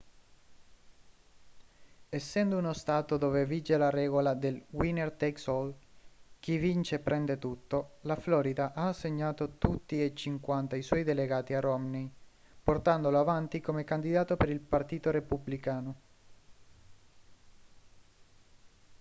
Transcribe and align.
essendo 2.09 2.57
uno 2.57 2.73
stato 2.73 3.17
dove 3.17 3.45
vige 3.45 3.77
la 3.77 3.91
regola 3.91 4.33
del 4.33 4.65
winner 4.71 5.11
takes 5.11 5.47
all 5.47 5.71
chi 6.39 6.57
vince 6.57 6.97
prende 6.97 7.37
tutto 7.37 7.97
la 8.01 8.15
florida 8.15 8.73
ha 8.73 8.87
assegnato 8.87 9.57
tutti 9.59 10.03
e 10.03 10.15
cinquanta 10.15 10.75
i 10.75 10.81
suoi 10.81 11.03
delegati 11.03 11.53
a 11.53 11.59
romney 11.59 12.11
portandolo 12.63 13.19
avanti 13.19 13.61
come 13.61 13.83
candidato 13.83 14.35
per 14.37 14.49
il 14.49 14.59
partito 14.59 15.11
repubblicano 15.11 15.95